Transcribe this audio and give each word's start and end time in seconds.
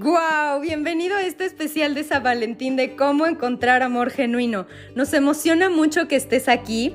¡Guau! 0.00 0.60
Bienvenido 0.60 1.16
a 1.16 1.22
este 1.22 1.44
especial 1.44 1.92
de 1.96 2.04
San 2.04 2.22
Valentín 2.22 2.76
de 2.76 2.94
cómo 2.94 3.26
encontrar 3.26 3.82
amor 3.82 4.10
genuino. 4.10 4.68
Nos 4.94 5.12
emociona 5.12 5.70
mucho 5.70 6.06
que 6.06 6.14
estés 6.14 6.48
aquí 6.48 6.94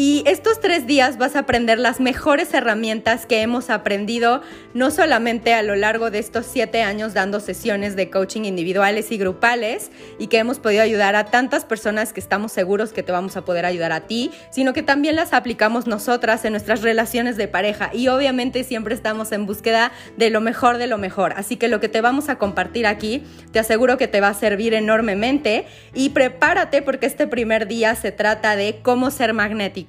y 0.00 0.22
estos 0.26 0.60
tres 0.60 0.86
días 0.86 1.18
vas 1.18 1.34
a 1.34 1.40
aprender 1.40 1.76
las 1.76 1.98
mejores 1.98 2.54
herramientas 2.54 3.26
que 3.26 3.42
hemos 3.42 3.68
aprendido, 3.68 4.42
no 4.72 4.92
solamente 4.92 5.54
a 5.54 5.62
lo 5.64 5.74
largo 5.74 6.12
de 6.12 6.20
estos 6.20 6.46
siete 6.46 6.82
años 6.82 7.14
dando 7.14 7.40
sesiones 7.40 7.96
de 7.96 8.08
coaching 8.08 8.42
individuales 8.42 9.10
y 9.10 9.18
grupales, 9.18 9.90
y 10.20 10.28
que 10.28 10.38
hemos 10.38 10.60
podido 10.60 10.82
ayudar 10.82 11.16
a 11.16 11.24
tantas 11.24 11.64
personas 11.64 12.12
que 12.12 12.20
estamos 12.20 12.52
seguros 12.52 12.92
que 12.92 13.02
te 13.02 13.10
vamos 13.10 13.36
a 13.36 13.44
poder 13.44 13.64
ayudar 13.64 13.90
a 13.90 14.02
ti, 14.02 14.30
sino 14.50 14.72
que 14.72 14.84
también 14.84 15.16
las 15.16 15.32
aplicamos 15.32 15.88
nosotras 15.88 16.44
en 16.44 16.52
nuestras 16.52 16.82
relaciones 16.82 17.36
de 17.36 17.48
pareja. 17.48 17.90
Y 17.92 18.06
obviamente 18.06 18.62
siempre 18.62 18.94
estamos 18.94 19.32
en 19.32 19.46
búsqueda 19.46 19.90
de 20.16 20.30
lo 20.30 20.40
mejor 20.40 20.78
de 20.78 20.86
lo 20.86 20.98
mejor. 20.98 21.32
Así 21.36 21.56
que 21.56 21.66
lo 21.66 21.80
que 21.80 21.88
te 21.88 22.02
vamos 22.02 22.28
a 22.28 22.38
compartir 22.38 22.86
aquí, 22.86 23.24
te 23.50 23.58
aseguro 23.58 23.98
que 23.98 24.06
te 24.06 24.20
va 24.20 24.28
a 24.28 24.34
servir 24.34 24.74
enormemente. 24.74 25.66
Y 25.92 26.10
prepárate 26.10 26.82
porque 26.82 27.06
este 27.06 27.26
primer 27.26 27.66
día 27.66 27.96
se 27.96 28.12
trata 28.12 28.54
de 28.54 28.78
cómo 28.80 29.10
ser 29.10 29.34
magnético. 29.34 29.87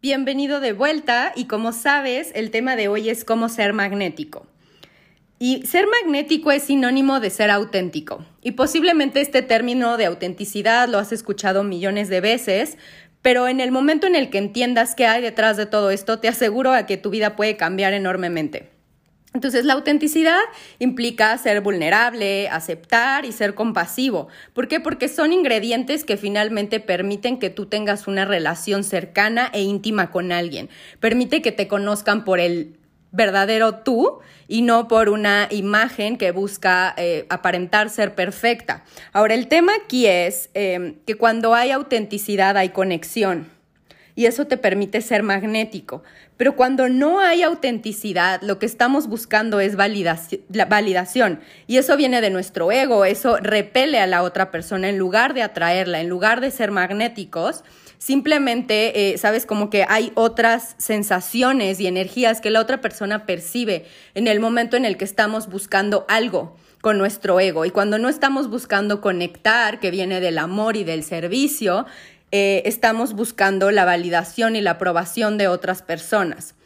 Bienvenido 0.00 0.60
de 0.60 0.74
vuelta 0.74 1.32
y 1.34 1.46
como 1.46 1.72
sabes, 1.72 2.30
el 2.34 2.50
tema 2.50 2.76
de 2.76 2.88
hoy 2.88 3.08
es 3.08 3.24
cómo 3.24 3.48
ser 3.48 3.72
magnético. 3.72 4.46
Y 5.38 5.66
ser 5.66 5.86
magnético 5.86 6.52
es 6.52 6.64
sinónimo 6.64 7.20
de 7.20 7.30
ser 7.30 7.50
auténtico. 7.50 8.24
Y 8.42 8.52
posiblemente 8.52 9.20
este 9.20 9.42
término 9.42 9.96
de 9.96 10.04
autenticidad 10.04 10.88
lo 10.88 10.98
has 10.98 11.10
escuchado 11.10 11.64
millones 11.64 12.08
de 12.08 12.20
veces, 12.20 12.76
pero 13.22 13.48
en 13.48 13.60
el 13.60 13.72
momento 13.72 14.06
en 14.06 14.14
el 14.14 14.28
que 14.28 14.38
entiendas 14.38 14.94
qué 14.94 15.06
hay 15.06 15.22
detrás 15.22 15.56
de 15.56 15.64
todo 15.64 15.90
esto, 15.90 16.20
te 16.20 16.28
aseguro 16.28 16.72
a 16.72 16.84
que 16.84 16.98
tu 16.98 17.08
vida 17.08 17.34
puede 17.34 17.56
cambiar 17.56 17.94
enormemente. 17.94 18.73
Entonces, 19.34 19.64
la 19.64 19.72
autenticidad 19.72 20.38
implica 20.78 21.36
ser 21.38 21.60
vulnerable, 21.60 22.48
aceptar 22.48 23.24
y 23.24 23.32
ser 23.32 23.56
compasivo. 23.56 24.28
¿Por 24.52 24.68
qué? 24.68 24.78
Porque 24.78 25.08
son 25.08 25.32
ingredientes 25.32 26.04
que 26.04 26.16
finalmente 26.16 26.78
permiten 26.78 27.40
que 27.40 27.50
tú 27.50 27.66
tengas 27.66 28.06
una 28.06 28.24
relación 28.24 28.84
cercana 28.84 29.50
e 29.52 29.62
íntima 29.62 30.12
con 30.12 30.30
alguien. 30.30 30.70
Permite 31.00 31.42
que 31.42 31.50
te 31.50 31.66
conozcan 31.66 32.24
por 32.24 32.38
el 32.38 32.78
verdadero 33.10 33.80
tú 33.80 34.20
y 34.46 34.62
no 34.62 34.86
por 34.86 35.08
una 35.08 35.48
imagen 35.50 36.16
que 36.16 36.30
busca 36.30 36.94
eh, 36.96 37.26
aparentar 37.28 37.90
ser 37.90 38.14
perfecta. 38.14 38.84
Ahora, 39.12 39.34
el 39.34 39.48
tema 39.48 39.72
aquí 39.84 40.06
es 40.06 40.48
eh, 40.54 40.98
que 41.06 41.16
cuando 41.16 41.54
hay 41.54 41.72
autenticidad 41.72 42.56
hay 42.56 42.68
conexión 42.68 43.53
y 44.16 44.26
eso 44.26 44.46
te 44.46 44.56
permite 44.56 45.00
ser 45.00 45.22
magnético. 45.22 46.02
Pero 46.36 46.56
cuando 46.56 46.88
no 46.88 47.20
hay 47.20 47.42
autenticidad, 47.42 48.40
lo 48.42 48.58
que 48.58 48.66
estamos 48.66 49.08
buscando 49.08 49.60
es 49.60 49.74
la 49.74 50.64
validación. 50.66 51.40
Y 51.66 51.78
eso 51.78 51.96
viene 51.96 52.20
de 52.20 52.30
nuestro 52.30 52.70
ego, 52.72 53.04
eso 53.04 53.36
repele 53.36 54.00
a 54.00 54.06
la 54.06 54.22
otra 54.22 54.50
persona 54.50 54.88
en 54.88 54.98
lugar 54.98 55.34
de 55.34 55.42
atraerla, 55.42 56.00
en 56.00 56.08
lugar 56.08 56.40
de 56.40 56.50
ser 56.50 56.70
magnéticos. 56.70 57.64
Simplemente, 57.98 59.12
eh, 59.12 59.18
sabes, 59.18 59.46
como 59.46 59.70
que 59.70 59.86
hay 59.88 60.12
otras 60.14 60.74
sensaciones 60.78 61.80
y 61.80 61.86
energías 61.86 62.40
que 62.40 62.50
la 62.50 62.60
otra 62.60 62.80
persona 62.80 63.26
percibe 63.26 63.86
en 64.14 64.28
el 64.28 64.40
momento 64.40 64.76
en 64.76 64.84
el 64.84 64.96
que 64.96 65.04
estamos 65.04 65.48
buscando 65.48 66.04
algo 66.08 66.56
con 66.84 66.98
nuestro 66.98 67.40
ego. 67.40 67.64
Y 67.64 67.70
cuando 67.70 67.98
no 67.98 68.10
estamos 68.10 68.50
buscando 68.50 69.00
conectar, 69.00 69.80
que 69.80 69.90
viene 69.90 70.20
del 70.20 70.36
amor 70.36 70.76
y 70.76 70.84
del 70.84 71.02
servicio, 71.02 71.86
eh, 72.36 72.66
estamos 72.66 73.12
buscando 73.12 73.70
la 73.70 73.84
validación 73.84 74.56
y 74.56 74.60
la 74.60 74.72
aprobación 74.72 75.38
de 75.38 75.46
otras 75.46 75.82
personas. 75.82 76.56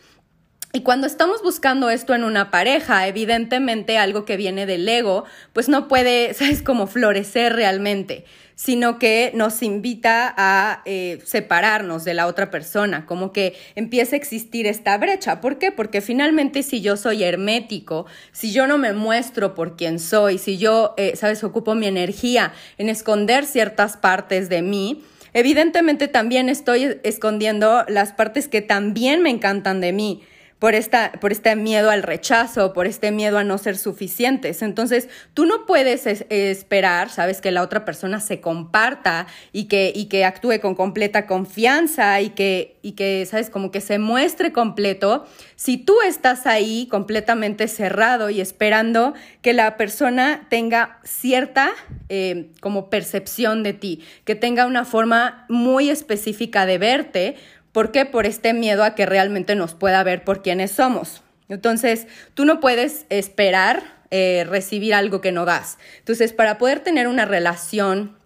Y 0.73 0.81
cuando 0.81 1.07
estamos 1.07 1.43
buscando 1.43 1.91
esto 1.91 2.15
en 2.15 2.25
una 2.25 2.51
pareja, 2.51 3.07
evidentemente 3.07 3.99
algo 3.99 4.25
que 4.25 4.39
viene 4.39 4.65
del 4.65 4.89
ego, 4.89 5.25
pues 5.53 5.69
no 5.69 5.87
puede, 5.87 6.33
¿sabes?, 6.39 6.63
como 6.63 6.87
florecer 6.87 7.53
realmente, 7.53 8.25
sino 8.55 8.99
que 8.99 9.31
nos 9.35 9.63
invita 9.63 10.33
a 10.39 10.81
eh, 10.87 11.21
separarnos 11.27 12.03
de 12.03 12.15
la 12.15 12.29
otra 12.29 12.51
persona, 12.51 13.05
como 13.05 13.31
que 13.33 13.55
empieza 13.75 14.17
a 14.17 14.19
existir 14.19 14.67
esta 14.67 14.97
brecha. 14.97 15.43
¿Por 15.43 15.59
qué? 15.59 15.71
Porque 15.71 16.01
finalmente 16.01 16.63
si 16.63 16.81
yo 16.81 16.97
soy 16.97 17.25
hermético, 17.25 18.07
si 18.33 18.55
yo 18.55 18.67
no 18.67 18.79
me 18.79 18.95
muestro 18.95 19.55
por 19.55 19.77
quien 19.77 19.99
soy, 19.99 20.39
si 20.39 20.57
yo, 20.57 20.95
eh, 20.97 21.15
¿sabes?, 21.15 21.45
ocupo 21.45 21.75
mi 21.75 21.87
energía 21.87 22.55
en 22.79 22.89
esconder 22.89 23.45
ciertas 23.45 23.99
partes 23.99 24.49
de 24.49 24.63
mí, 24.63 25.05
Evidentemente 25.33 26.09
también 26.09 26.49
estoy 26.49 26.99
escondiendo 27.03 27.85
las 27.89 28.13
partes 28.13 28.49
que 28.49 28.63
también 28.63 29.23
me 29.23 29.31
encantan 29.31 29.81
de 29.81 29.93
mí 29.93 30.23
por, 30.59 30.75
esta, 30.75 31.13
por 31.13 31.33
este 31.33 31.55
miedo 31.57 31.91
al 31.91 32.03
rechazo, 32.03 32.73
por 32.73 32.87
este 32.87 33.11
miedo 33.11 33.39
a 33.39 33.45
no 33.45 33.59
ser 33.59 33.77
suficientes. 33.77 34.63
Entonces, 34.63 35.09
tú 35.35 35.47
no 35.47 35.67
puedes 35.67 36.07
esperar, 36.07 37.11
sabes, 37.11 37.41
que 37.41 37.51
la 37.51 37.63
otra 37.63 37.85
persona 37.85 38.21
se 38.21 38.41
comparta 38.41 39.27
y 39.53 39.65
que, 39.65 39.93
y 39.95 40.07
que 40.07 40.25
actúe 40.25 40.61
con 40.61 40.75
completa 40.75 41.27
confianza 41.27 42.21
y 42.21 42.31
que, 42.31 42.77
y 42.83 42.93
que, 42.93 43.27
sabes, 43.27 43.51
como 43.51 43.71
que 43.71 43.81
se 43.81 43.99
muestre 43.99 44.53
completo 44.53 45.27
si 45.57 45.77
tú 45.77 45.95
estás 46.07 46.47
ahí 46.47 46.87
completamente 46.91 47.69
cerrado 47.69 48.31
y 48.31 48.41
esperando 48.41 49.15
que 49.43 49.53
la 49.53 49.77
persona 49.77 50.47
tenga 50.49 50.99
cierta 51.05 51.71
eh, 52.09 52.51
como 52.61 52.91
percepción 52.91 53.63
de 53.63 53.73
ti, 53.73 54.05
que 54.25 54.35
tenga 54.35 54.67
una 54.67 54.85
forma 54.85 55.47
muy 55.49 55.91
específica 55.91 56.67
de 56.67 56.79
verte 56.79 57.37
¿Por 57.73 57.93
qué? 57.93 58.05
Por 58.07 58.27
este 58.27 58.53
miedo 58.53 58.85
a 58.85 58.95
que 58.95 59.07
realmente 59.07 59.55
nos 59.55 59.75
pueda 59.75 60.03
ver 60.03 60.25
por 60.25 60.43
quienes 60.43 60.71
somos. 60.71 61.23
Entonces, 61.49 62.07
tú 62.35 62.45
no 62.45 62.61
puedes 62.61 63.07
esperar 63.09 63.83
eh, 64.11 64.47
recibir 64.49 64.95
algo 64.95 65.21
que 65.21 65.33
no 65.33 65.45
das. 65.45 65.79
Entonces, 65.99 66.33
para 66.33 66.59
poder 66.59 66.81
tener 66.81 67.09
una 67.09 67.25
relación 67.25 68.17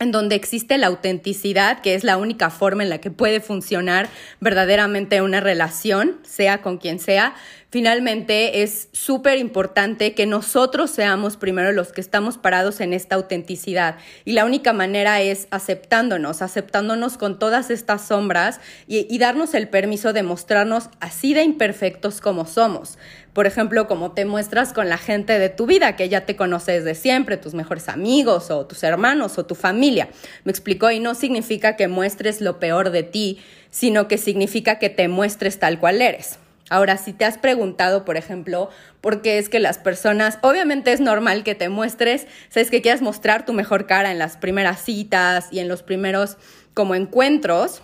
en 0.00 0.12
donde 0.12 0.34
existe 0.34 0.78
la 0.78 0.86
autenticidad, 0.86 1.82
que 1.82 1.94
es 1.94 2.04
la 2.04 2.16
única 2.16 2.48
forma 2.48 2.82
en 2.82 2.88
la 2.88 2.98
que 2.98 3.10
puede 3.10 3.40
funcionar 3.40 4.08
verdaderamente 4.40 5.20
una 5.20 5.40
relación, 5.40 6.18
sea 6.22 6.62
con 6.62 6.78
quien 6.78 6.98
sea, 6.98 7.34
finalmente 7.70 8.62
es 8.62 8.88
súper 8.92 9.38
importante 9.38 10.14
que 10.14 10.26
nosotros 10.26 10.90
seamos 10.90 11.36
primero 11.36 11.72
los 11.72 11.92
que 11.92 12.00
estamos 12.00 12.36
parados 12.36 12.80
en 12.80 12.92
esta 12.92 13.14
autenticidad. 13.14 13.96
Y 14.24 14.32
la 14.32 14.44
única 14.44 14.72
manera 14.72 15.20
es 15.20 15.46
aceptándonos, 15.50 16.42
aceptándonos 16.42 17.16
con 17.16 17.38
todas 17.38 17.70
estas 17.70 18.06
sombras 18.06 18.60
y, 18.86 19.18
darnos 19.18 19.54
el 19.54 19.68
permiso 19.68 20.12
de 20.12 20.22
mostrarnos 20.22 20.88
así 20.98 21.34
de 21.34 21.42
imperfectos 21.42 22.20
como 22.20 22.46
somos. 22.46 22.98
Por 23.32 23.46
ejemplo, 23.46 23.86
como 23.86 24.12
te 24.12 24.24
muestras 24.24 24.72
con 24.72 24.88
la 24.88 24.98
gente 24.98 25.38
de 25.38 25.50
tu 25.50 25.66
vida, 25.66 25.94
que 25.94 26.08
ya 26.08 26.26
te 26.26 26.36
conoces 26.36 26.84
de 26.84 26.94
siempre, 26.94 27.36
tus 27.36 27.54
mejores 27.54 27.88
amigos 27.88 28.50
o 28.50 28.66
tus 28.66 28.82
hermanos 28.82 29.38
o 29.38 29.46
tu 29.46 29.54
familia. 29.54 30.08
Me 30.44 30.50
explicó 30.50 30.90
y 30.90 30.98
no 30.98 31.14
significa 31.14 31.76
que 31.76 31.86
muestres 31.86 32.40
lo 32.40 32.58
peor 32.58 32.90
de 32.90 33.04
ti, 33.04 33.38
sino 33.70 34.08
que 34.08 34.18
significa 34.18 34.78
que 34.78 34.90
te 34.90 35.06
muestres 35.06 35.58
tal 35.58 35.78
cual 35.78 36.02
eres. 36.02 36.38
Ahora, 36.70 36.96
si 36.96 37.12
te 37.12 37.24
has 37.24 37.36
preguntado, 37.36 38.04
por 38.04 38.16
ejemplo, 38.16 38.70
por 39.00 39.22
qué 39.22 39.38
es 39.38 39.48
que 39.48 39.58
las 39.58 39.78
personas, 39.78 40.38
obviamente 40.40 40.92
es 40.92 41.00
normal 41.00 41.42
que 41.42 41.56
te 41.56 41.68
muestres, 41.68 42.28
sabes 42.48 42.70
que 42.70 42.80
quieras 42.80 43.02
mostrar 43.02 43.44
tu 43.44 43.52
mejor 43.52 43.86
cara 43.86 44.12
en 44.12 44.18
las 44.20 44.36
primeras 44.36 44.80
citas 44.80 45.48
y 45.50 45.58
en 45.58 45.66
los 45.68 45.82
primeros 45.82 46.38
como 46.72 46.94
encuentros, 46.94 47.82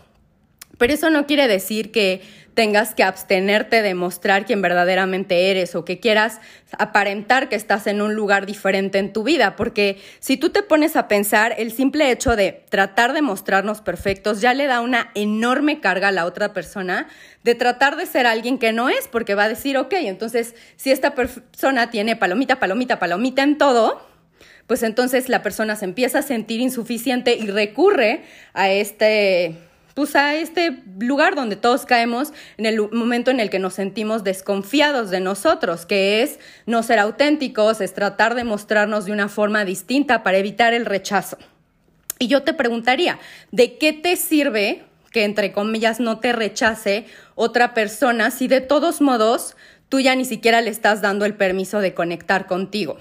pero 0.79 0.95
eso 0.95 1.11
no 1.11 1.27
quiere 1.27 1.49
decir 1.49 1.91
que 1.91 2.23
tengas 2.57 2.95
que 2.95 3.03
abstenerte 3.03 3.83
de 3.83 3.95
mostrar 3.95 4.47
quién 4.47 4.63
verdaderamente 4.63 5.51
eres 5.51 5.75
o 5.75 5.85
que 5.85 6.01
quieras 6.01 6.41
aparentar 6.79 7.51
que 7.51 7.55
estás 7.55 7.87
en 7.87 8.01
un 8.01 8.15
lugar 8.15 8.47
diferente 8.47 8.99
en 8.99 9.13
tu 9.13 9.25
vida, 9.25 9.57
porque 9.57 9.99
si 10.21 10.39
tú 10.39 10.49
te 10.49 10.63
pones 10.63 10.97
a 10.97 11.07
pensar, 11.07 11.55
el 11.59 11.71
simple 11.71 12.11
hecho 12.11 12.35
de 12.35 12.65
tratar 12.71 13.13
de 13.13 13.21
mostrarnos 13.21 13.83
perfectos 13.83 14.41
ya 14.41 14.55
le 14.55 14.67
da 14.67 14.81
una 14.81 15.11
enorme 15.15 15.81
carga 15.81 16.09
a 16.09 16.13
la 16.13 16.25
otra 16.25 16.55
persona 16.55 17.09
de 17.45 17.55
tratar 17.55 17.97
de 17.97 18.07
ser 18.07 18.27
alguien 18.27 18.59
que 18.59 18.73
no 18.73 18.89
es, 18.89 19.07
porque 19.07 19.35
va 19.35 19.45
a 19.45 19.49
decir, 19.51 19.77
ok, 19.77 19.93
entonces 19.93 20.55
si 20.77 20.91
esta 20.91 21.15
persona 21.15 21.91
tiene 21.91 22.17
palomita, 22.17 22.59
palomita, 22.59 22.99
palomita 22.99 23.43
en 23.43 23.59
todo, 23.59 24.01
pues 24.67 24.83
entonces 24.83 25.29
la 25.29 25.43
persona 25.43 25.77
se 25.77 25.85
empieza 25.85 26.21
a 26.21 26.23
sentir 26.23 26.63
insuficiente 26.63 27.37
y 27.37 27.49
recurre 27.49 28.25
a 28.55 28.71
este 28.71 29.59
pues 29.97 30.15
a 30.15 30.35
este 30.35 30.83
lugar 30.99 31.35
donde 31.37 31.57
todos 31.57 31.87
caemos 31.87 32.35
en 32.59 32.67
el 32.67 32.91
momento 32.93 33.31
en 33.31 33.41
el 33.41 33.49
que 33.49 33.59
nos 33.59 33.73
sentimos 33.73 34.25
desconfiados 34.25 35.09
de 35.09 35.21
nosotros, 35.21 35.87
que 35.87 36.23
es 36.23 36.39
no 36.67 36.83
ser 36.83 36.99
auténticos, 36.99 37.81
es 37.81 37.95
tratar 37.95 38.35
de 38.35 38.45
mostrarnos 38.45 39.07
de 39.07 39.13
una 39.13 39.31
forma 39.31 39.65
distinta 39.65 40.23
para 40.23 40.37
evitar 40.37 40.75
el 40.75 40.85
rechazo. 40.85 41.39
Y 42.19 42.27
yo 42.27 42.43
te 42.43 42.53
preguntaría, 42.53 43.19
¿de 43.53 43.79
qué 43.79 43.95
te 43.95 44.17
sirve 44.17 44.85
que 45.13 45.25
entre 45.25 45.53
comillas 45.53 45.99
no 45.99 46.19
te 46.19 46.35
rechace 46.35 47.07
otra 47.35 47.73
persona 47.73 48.31
si 48.31 48.49
de 48.49 48.61
todos 48.61 49.01
modos 49.01 49.57
tú 49.89 50.01
ya 50.01 50.15
ni 50.15 50.27
siquiera 50.27 50.61
le 50.61 50.69
estás 50.69 51.01
dando 51.01 51.25
el 51.25 51.37
permiso 51.37 51.79
de 51.79 51.95
conectar 51.95 52.47
contigo? 52.47 52.99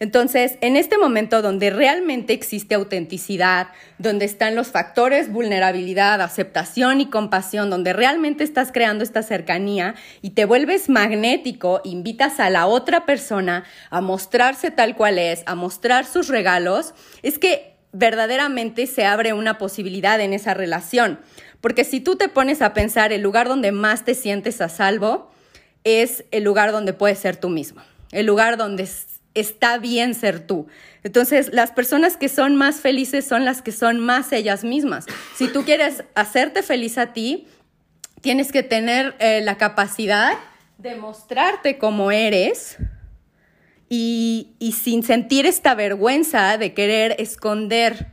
Entonces, 0.00 0.56
en 0.62 0.76
este 0.76 0.96
momento 0.96 1.42
donde 1.42 1.68
realmente 1.68 2.32
existe 2.32 2.74
autenticidad, 2.74 3.68
donde 3.98 4.24
están 4.24 4.56
los 4.56 4.68
factores 4.68 5.30
vulnerabilidad, 5.30 6.22
aceptación 6.22 7.02
y 7.02 7.10
compasión, 7.10 7.68
donde 7.68 7.92
realmente 7.92 8.42
estás 8.42 8.72
creando 8.72 9.04
esta 9.04 9.22
cercanía 9.22 9.94
y 10.22 10.30
te 10.30 10.46
vuelves 10.46 10.88
magnético, 10.88 11.82
invitas 11.84 12.40
a 12.40 12.48
la 12.48 12.66
otra 12.66 13.04
persona 13.04 13.64
a 13.90 14.00
mostrarse 14.00 14.70
tal 14.70 14.96
cual 14.96 15.18
es, 15.18 15.42
a 15.44 15.54
mostrar 15.54 16.06
sus 16.06 16.28
regalos, 16.28 16.94
es 17.22 17.38
que 17.38 17.74
verdaderamente 17.92 18.86
se 18.86 19.04
abre 19.04 19.34
una 19.34 19.58
posibilidad 19.58 20.18
en 20.18 20.32
esa 20.32 20.54
relación. 20.54 21.20
Porque 21.60 21.84
si 21.84 22.00
tú 22.00 22.16
te 22.16 22.30
pones 22.30 22.62
a 22.62 22.72
pensar 22.72 23.12
el 23.12 23.20
lugar 23.20 23.48
donde 23.48 23.70
más 23.70 24.06
te 24.06 24.14
sientes 24.14 24.62
a 24.62 24.70
salvo, 24.70 25.30
es 25.84 26.24
el 26.30 26.42
lugar 26.42 26.72
donde 26.72 26.94
puedes 26.94 27.18
ser 27.18 27.36
tú 27.36 27.50
mismo, 27.50 27.82
el 28.12 28.24
lugar 28.24 28.56
donde 28.56 28.88
está 29.34 29.78
bien 29.78 30.14
ser 30.14 30.46
tú. 30.46 30.66
Entonces, 31.02 31.50
las 31.52 31.72
personas 31.72 32.16
que 32.16 32.28
son 32.28 32.56
más 32.56 32.80
felices 32.80 33.26
son 33.26 33.44
las 33.44 33.62
que 33.62 33.72
son 33.72 34.00
más 34.00 34.32
ellas 34.32 34.64
mismas. 34.64 35.06
Si 35.36 35.48
tú 35.48 35.64
quieres 35.64 36.04
hacerte 36.14 36.62
feliz 36.62 36.98
a 36.98 37.12
ti, 37.12 37.46
tienes 38.20 38.52
que 38.52 38.62
tener 38.62 39.14
eh, 39.18 39.40
la 39.42 39.56
capacidad 39.56 40.34
de 40.78 40.96
mostrarte 40.96 41.78
como 41.78 42.10
eres 42.10 42.76
y, 43.88 44.54
y 44.58 44.72
sin 44.72 45.02
sentir 45.02 45.46
esta 45.46 45.74
vergüenza 45.74 46.58
de 46.58 46.74
querer 46.74 47.16
esconder 47.18 48.06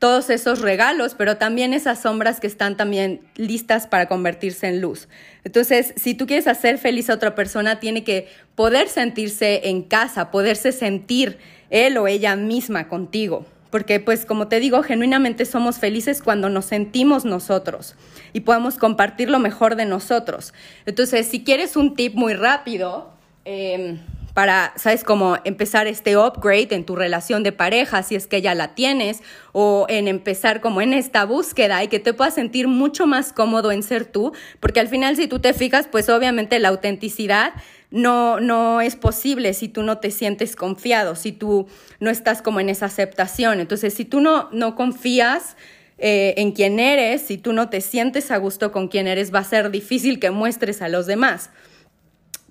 todos 0.00 0.30
esos 0.30 0.60
regalos, 0.60 1.14
pero 1.14 1.36
también 1.36 1.74
esas 1.74 2.00
sombras 2.00 2.40
que 2.40 2.46
están 2.46 2.78
también 2.78 3.20
listas 3.36 3.86
para 3.86 4.06
convertirse 4.06 4.66
en 4.66 4.80
luz. 4.80 5.08
Entonces, 5.44 5.92
si 5.96 6.14
tú 6.14 6.26
quieres 6.26 6.48
hacer 6.48 6.78
feliz 6.78 7.10
a 7.10 7.14
otra 7.14 7.34
persona, 7.34 7.80
tiene 7.80 8.02
que 8.02 8.26
poder 8.54 8.88
sentirse 8.88 9.68
en 9.68 9.82
casa, 9.82 10.30
poderse 10.30 10.72
sentir 10.72 11.38
él 11.68 11.98
o 11.98 12.08
ella 12.08 12.34
misma 12.34 12.88
contigo. 12.88 13.44
Porque, 13.70 14.00
pues, 14.00 14.24
como 14.24 14.48
te 14.48 14.58
digo, 14.58 14.82
genuinamente 14.82 15.44
somos 15.44 15.78
felices 15.78 16.22
cuando 16.22 16.48
nos 16.48 16.64
sentimos 16.64 17.26
nosotros 17.26 17.94
y 18.32 18.40
podemos 18.40 18.78
compartir 18.78 19.28
lo 19.28 19.38
mejor 19.38 19.76
de 19.76 19.84
nosotros. 19.84 20.54
Entonces, 20.86 21.26
si 21.26 21.44
quieres 21.44 21.76
un 21.76 21.94
tip 21.94 22.14
muy 22.14 22.32
rápido, 22.32 23.12
eh, 23.44 23.98
para, 24.34 24.72
¿sabes? 24.76 25.04
Como 25.04 25.38
empezar 25.44 25.86
este 25.86 26.16
upgrade 26.16 26.68
en 26.70 26.84
tu 26.84 26.96
relación 26.96 27.42
de 27.42 27.52
pareja, 27.52 28.02
si 28.02 28.14
es 28.14 28.26
que 28.26 28.42
ya 28.42 28.54
la 28.54 28.74
tienes, 28.74 29.22
o 29.52 29.86
en 29.88 30.08
empezar 30.08 30.60
como 30.60 30.80
en 30.80 30.92
esta 30.92 31.24
búsqueda 31.24 31.82
y 31.82 31.88
que 31.88 31.98
te 31.98 32.14
puedas 32.14 32.34
sentir 32.34 32.68
mucho 32.68 33.06
más 33.06 33.32
cómodo 33.32 33.72
en 33.72 33.82
ser 33.82 34.04
tú, 34.04 34.32
porque 34.60 34.80
al 34.80 34.88
final 34.88 35.16
si 35.16 35.26
tú 35.26 35.38
te 35.40 35.52
fijas, 35.52 35.88
pues 35.90 36.08
obviamente 36.08 36.58
la 36.58 36.68
autenticidad 36.68 37.52
no, 37.90 38.40
no 38.40 38.80
es 38.80 38.96
posible 38.96 39.52
si 39.52 39.68
tú 39.68 39.82
no 39.82 39.98
te 39.98 40.10
sientes 40.10 40.54
confiado, 40.54 41.16
si 41.16 41.32
tú 41.32 41.66
no 41.98 42.10
estás 42.10 42.40
como 42.42 42.60
en 42.60 42.68
esa 42.68 42.86
aceptación. 42.86 43.60
Entonces, 43.60 43.94
si 43.94 44.04
tú 44.04 44.20
no, 44.20 44.48
no 44.52 44.76
confías, 44.76 45.56
eh, 46.02 46.32
en 46.38 46.52
quién 46.52 46.80
eres, 46.80 47.20
si 47.20 47.36
tú 47.36 47.52
no 47.52 47.68
te 47.68 47.82
sientes 47.82 48.30
a 48.30 48.38
gusto 48.38 48.72
con 48.72 48.88
quién 48.88 49.06
eres, 49.06 49.34
va 49.34 49.40
a 49.40 49.44
ser 49.44 49.70
difícil 49.70 50.18
que 50.18 50.30
muestres 50.30 50.80
a 50.80 50.88
los 50.88 51.04
demás. 51.04 51.50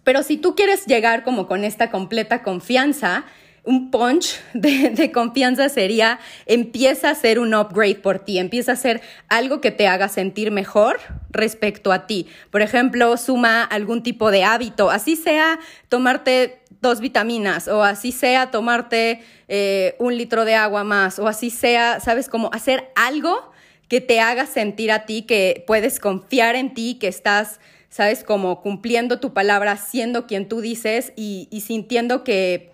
Pero 0.09 0.23
si 0.23 0.37
tú 0.37 0.55
quieres 0.55 0.87
llegar 0.87 1.23
como 1.23 1.45
con 1.45 1.63
esta 1.63 1.91
completa 1.91 2.41
confianza, 2.41 3.25
un 3.63 3.91
punch 3.91 4.39
de, 4.55 5.11
confianza 5.11 5.69
sería 5.69 6.19
empieza 6.47 7.09
a 7.09 7.11
hacer 7.11 7.37
un 7.37 7.53
upgrade 7.53 7.97
por 7.97 8.17
ti, 8.17 8.39
empieza 8.39 8.71
a 8.71 8.73
hacer 8.73 9.01
algo 9.27 9.61
que 9.61 9.69
te 9.69 9.85
haga 9.85 10.09
sentir 10.09 10.49
mejor 10.49 10.99
respecto 11.29 11.91
a 11.91 12.07
ti. 12.07 12.25
Por 12.49 12.63
ejemplo, 12.63 13.17
suma 13.17 13.63
algún 13.63 14.01
tipo 14.01 14.31
de 14.31 14.43
hábito, 14.43 14.89
así 14.89 15.15
sea 15.15 15.59
tomarte 15.89 16.63
dos 16.81 17.01
vitaminas 17.01 17.67
o 17.67 17.83
así 17.83 18.11
sea 18.11 18.49
tomarte 18.49 19.21
eh, 19.47 19.95
un 19.99 20.17
litro 20.17 20.43
de 20.43 20.55
agua 20.55 20.83
más 20.83 21.19
o 21.19 21.27
así 21.27 21.51
sea, 21.51 21.99
sabes, 21.99 22.29
como 22.29 22.49
hacer 22.51 22.89
algo 22.95 23.51
que 23.87 24.01
te 24.01 24.21
haga 24.21 24.47
sentir 24.47 24.91
a 24.91 25.05
ti 25.05 25.21
que 25.21 25.63
puedes 25.67 25.99
confiar 25.99 26.55
en 26.55 26.73
ti, 26.73 26.97
que 26.99 27.07
estás 27.07 27.59
¿sabes? 27.89 28.23
Como 28.23 28.61
cumpliendo 28.61 29.19
tu 29.19 29.33
palabra, 29.33 29.77
siendo 29.77 30.27
quien 30.27 30.47
tú 30.47 30.61
dices 30.61 31.13
y, 31.15 31.47
sintiendo 31.65 32.23
que 32.23 32.71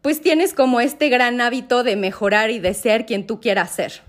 pues 0.00 0.20
tienes 0.20 0.52
como 0.52 0.80
este 0.80 1.08
gran 1.08 1.40
hábito 1.40 1.82
de 1.82 1.96
mejorar 1.96 2.50
y 2.50 2.58
de 2.58 2.74
ser 2.74 3.06
quien 3.06 3.26
tú 3.26 3.40
quieras 3.40 3.70
ser. 3.70 4.02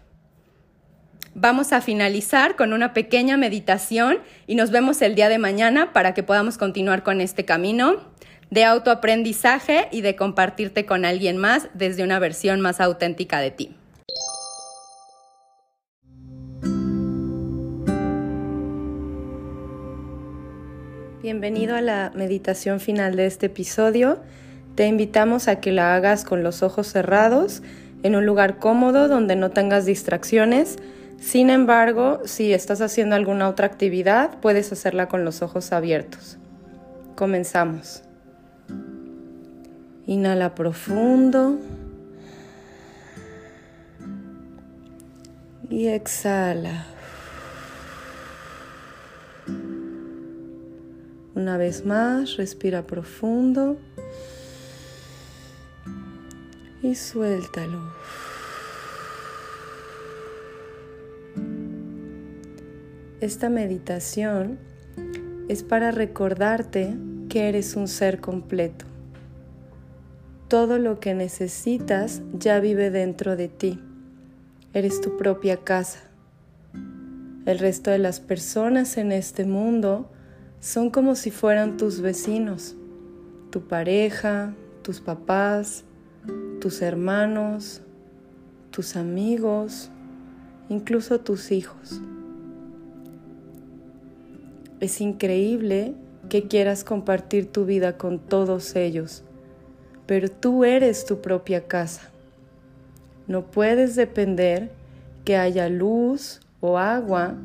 Vamos 1.34 1.72
a 1.74 1.82
finalizar 1.82 2.56
con 2.56 2.74
una 2.74 2.94
pequeña 2.94 3.38
meditación 3.38 4.20
y 4.46 4.56
nos 4.56 4.72
vemos 4.72 5.02
el 5.02 5.16
día 5.16 5.30
de 5.30 5.38
mañana 5.38 5.94
para 5.94 6.14
que 6.14 6.24
podamos 6.24 6.58
continuar 6.58 7.04
con 7.04 7.22
este 7.22 7.46
camino 7.46 8.02
de 8.50 8.66
autoaprendizaje 8.66 9.88
y 9.92 10.02
de 10.02 10.16
compartirte 10.16 10.86
con 10.86 11.06
alguien 11.06 11.38
más 11.38 11.70
desde 11.74 12.04
una 12.04 12.20
versión 12.20 12.62
más 12.62 12.80
auténtica 12.80 13.40
de 13.40 13.52
ti. 13.52 13.76
Bienvenido 21.26 21.76
a 21.76 21.82
la 21.82 22.12
meditación 22.14 22.80
final 22.80 23.16
de 23.16 23.26
este 23.26 23.48
episodio. 23.48 24.20
Te 24.76 24.86
invitamos 24.86 25.48
a 25.48 25.60
que 25.60 25.72
la 25.72 25.96
hagas 25.96 26.24
con 26.24 26.44
los 26.44 26.62
ojos 26.62 26.86
cerrados, 26.86 27.64
en 28.04 28.16
un 28.16 28.28
lugar 28.28 28.60
cómodo 28.60 29.08
donde 29.08 29.36
no 29.36 29.50
tengas 29.50 29.88
distracciones. 29.88 30.76
Sin 31.20 31.50
embargo, 31.50 32.20
si 32.26 32.54
estás 32.54 32.80
haciendo 32.80 33.16
alguna 33.16 33.50
otra 33.50 33.66
actividad, 33.66 34.40
puedes 34.40 34.72
hacerla 34.72 35.08
con 35.08 35.26
los 35.26 35.42
ojos 35.42 35.72
abiertos. 35.72 36.38
Comenzamos. 37.16 38.04
Inhala 40.06 40.54
profundo. 40.54 41.58
Y 45.72 45.88
exhala. 45.88 46.86
Una 51.36 51.58
vez 51.58 51.86
más, 51.86 52.38
respira 52.38 52.88
profundo 52.88 53.78
y 56.82 56.96
suéltalo. 56.96 57.82
Esta 63.20 63.50
meditación 63.50 64.60
es 65.50 65.64
para 65.64 65.92
recordarte 65.92 66.96
que 67.28 67.50
eres 67.50 67.76
un 67.76 67.90
ser 67.90 68.22
completo. 68.22 68.86
Todo 70.48 70.80
lo 70.80 71.02
que 71.02 71.16
necesitas 71.16 72.22
ya 72.32 72.62
vive 72.62 72.92
dentro 72.92 73.36
de 73.36 73.50
ti. 73.50 73.82
Eres 74.74 75.02
tu 75.02 75.18
propia 75.18 75.58
casa. 75.58 76.00
El 77.46 77.60
resto 77.60 77.92
de 77.92 78.00
las 78.00 78.22
personas 78.22 78.96
en 78.96 79.12
este 79.12 79.44
mundo 79.44 80.12
son 80.60 80.90
como 80.90 81.16
si 81.16 81.32
fueran 81.32 81.78
tus 81.78 82.02
vecinos, 82.02 82.76
tu 83.52 83.62
pareja, 83.62 84.54
tus 84.82 85.00
papás, 85.00 85.84
tus 86.60 86.82
hermanos, 86.82 87.82
tus 88.72 88.96
amigos, 88.96 89.90
incluso 90.70 91.20
tus 91.20 91.52
hijos. 91.52 92.02
Es 94.80 95.02
increíble 95.02 95.94
que 96.30 96.48
quieras 96.48 96.84
compartir 96.84 97.52
tu 97.52 97.66
vida 97.66 97.98
con 97.98 98.20
todos 98.20 98.76
ellos, 98.76 99.24
pero 100.06 100.30
tú 100.30 100.64
eres 100.64 101.06
tu 101.06 101.22
propia 101.22 101.68
casa. 101.68 102.10
No 103.28 103.46
puedes 103.46 103.96
depender 103.96 104.72
que 105.24 105.38
haya 105.38 105.70
luz 105.70 106.42
o 106.62 106.78
agua 106.78 107.36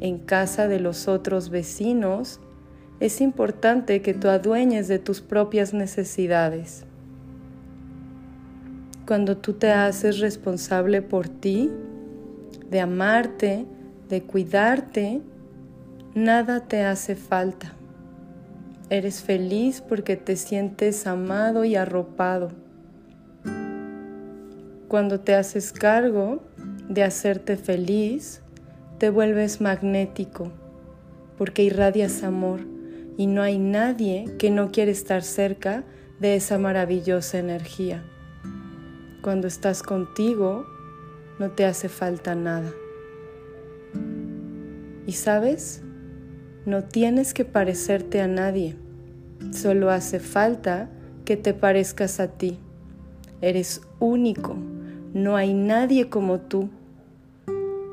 en 0.00 0.18
casa 0.18 0.68
de 0.68 0.80
los 0.80 1.08
otros 1.08 1.50
vecinos 1.50 2.40
es 3.00 3.22
importante 3.22 4.02
que 4.02 4.12
tú 4.12 4.28
adueñes 4.28 4.86
de 4.86 4.98
tus 4.98 5.22
propias 5.22 5.72
necesidades. 5.72 6.84
Cuando 9.06 9.38
tú 9.38 9.54
te 9.54 9.72
haces 9.72 10.18
responsable 10.18 11.00
por 11.00 11.26
ti, 11.26 11.70
de 12.70 12.80
amarte, 12.80 13.64
de 14.10 14.22
cuidarte, 14.22 15.22
nada 16.14 16.68
te 16.68 16.84
hace 16.84 17.16
falta. 17.16 17.72
Eres 18.90 19.22
feliz 19.22 19.80
porque 19.80 20.16
te 20.16 20.36
sientes 20.36 21.06
amado 21.06 21.64
y 21.64 21.76
arropado. 21.76 22.50
Cuando 24.88 25.20
te 25.20 25.34
haces 25.34 25.72
cargo 25.72 26.42
de 26.88 27.02
hacerte 27.02 27.56
feliz, 27.56 28.42
te 28.98 29.08
vuelves 29.08 29.60
magnético 29.62 30.52
porque 31.38 31.62
irradias 31.62 32.22
amor 32.22 32.79
y 33.20 33.26
no 33.26 33.42
hay 33.42 33.58
nadie 33.58 34.24
que 34.38 34.50
no 34.50 34.70
quiere 34.72 34.92
estar 34.92 35.22
cerca 35.22 35.84
de 36.20 36.36
esa 36.36 36.56
maravillosa 36.56 37.38
energía. 37.38 38.02
Cuando 39.20 39.46
estás 39.46 39.82
contigo, 39.82 40.64
no 41.38 41.50
te 41.50 41.66
hace 41.66 41.90
falta 41.90 42.34
nada. 42.34 42.72
Y 45.06 45.12
sabes, 45.12 45.82
no 46.64 46.84
tienes 46.84 47.34
que 47.34 47.44
parecerte 47.44 48.22
a 48.22 48.26
nadie, 48.26 48.76
solo 49.52 49.90
hace 49.90 50.18
falta 50.18 50.88
que 51.26 51.36
te 51.36 51.52
parezcas 51.52 52.20
a 52.20 52.28
ti. 52.28 52.58
Eres 53.42 53.82
único, 53.98 54.56
no 55.12 55.36
hay 55.36 55.52
nadie 55.52 56.08
como 56.08 56.40
tú. 56.40 56.70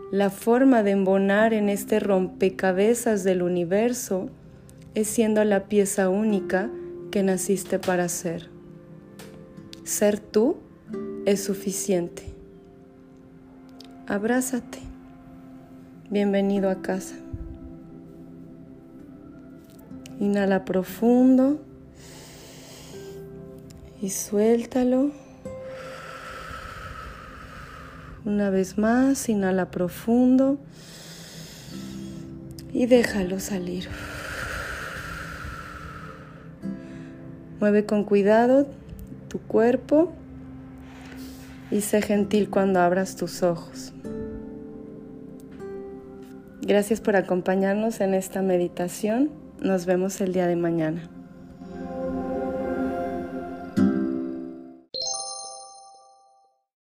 La 0.09 0.29
forma 0.29 0.83
de 0.83 0.91
embonar 0.91 1.53
en 1.53 1.67
este 1.67 1.99
rompecabezas 1.99 3.25
del 3.25 3.41
universo 3.41 4.29
es 4.97 5.07
siendo 5.07 5.43
la 5.43 5.65
pieza 5.65 6.09
única 6.09 6.71
que 7.11 7.21
naciste 7.21 7.77
para 7.77 8.09
ser. 8.09 8.49
Ser 9.83 10.19
tú 10.19 10.57
es 11.27 11.43
suficiente. 11.43 12.23
Abrázate. 14.07 14.79
Bienvenido 16.09 16.71
a 16.71 16.81
casa. 16.81 17.13
Inhala 20.19 20.65
profundo 20.65 21.61
y 24.01 24.09
suéltalo. 24.09 25.11
Una 28.25 28.49
vez 28.49 28.79
más, 28.79 29.29
inhala 29.29 29.69
profundo 29.69 30.57
y 32.73 32.87
déjalo 32.87 33.39
salir. 33.39 33.89
Mueve 37.59 37.85
con 37.85 38.03
cuidado 38.03 38.67
tu 39.29 39.39
cuerpo 39.39 40.13
y 41.71 41.81
sé 41.81 42.01
gentil 42.01 42.49
cuando 42.49 42.79
abras 42.79 43.15
tus 43.15 43.43
ojos. 43.43 43.93
Gracias 46.61 47.01
por 47.01 47.15
acompañarnos 47.15 48.01
en 48.01 48.13
esta 48.13 48.41
meditación. 48.41 49.31
Nos 49.59 49.85
vemos 49.85 50.21
el 50.21 50.33
día 50.33 50.47
de 50.47 50.55
mañana. 50.55 51.09